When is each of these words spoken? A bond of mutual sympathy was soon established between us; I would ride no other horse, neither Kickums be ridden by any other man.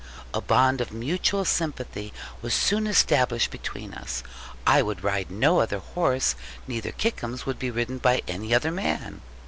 A 0.33 0.41
bond 0.41 0.81
of 0.81 0.91
mutual 0.91 1.45
sympathy 1.45 2.11
was 2.41 2.55
soon 2.55 2.87
established 2.87 3.51
between 3.51 3.93
us; 3.93 4.23
I 4.65 4.81
would 4.81 5.03
ride 5.03 5.29
no 5.29 5.59
other 5.59 5.77
horse, 5.77 6.33
neither 6.67 6.91
Kickums 6.91 7.43
be 7.59 7.69
ridden 7.69 7.99
by 7.99 8.23
any 8.27 8.51
other 8.51 8.71
man. 8.71 9.21